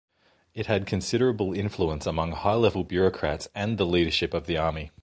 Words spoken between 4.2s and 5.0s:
of the army.